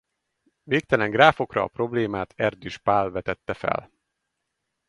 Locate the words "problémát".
1.67-2.33